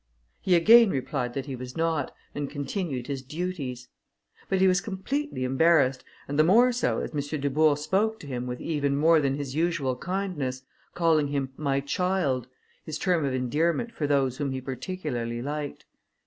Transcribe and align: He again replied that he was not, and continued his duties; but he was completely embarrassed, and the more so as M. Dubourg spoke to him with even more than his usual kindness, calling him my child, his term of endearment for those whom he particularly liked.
He 0.41 0.55
again 0.55 0.89
replied 0.89 1.35
that 1.35 1.45
he 1.45 1.55
was 1.55 1.77
not, 1.77 2.11
and 2.33 2.49
continued 2.49 3.05
his 3.05 3.21
duties; 3.21 3.87
but 4.49 4.59
he 4.59 4.67
was 4.67 4.81
completely 4.81 5.43
embarrassed, 5.43 6.03
and 6.27 6.39
the 6.39 6.43
more 6.43 6.71
so 6.71 7.01
as 7.01 7.11
M. 7.11 7.39
Dubourg 7.39 7.77
spoke 7.77 8.19
to 8.21 8.25
him 8.25 8.47
with 8.47 8.59
even 8.59 8.97
more 8.97 9.19
than 9.21 9.35
his 9.35 9.53
usual 9.53 9.95
kindness, 9.95 10.63
calling 10.95 11.27
him 11.27 11.51
my 11.55 11.81
child, 11.81 12.47
his 12.83 12.97
term 12.97 13.23
of 13.25 13.35
endearment 13.35 13.91
for 13.93 14.07
those 14.07 14.37
whom 14.37 14.49
he 14.53 14.59
particularly 14.59 15.39
liked. 15.43 15.85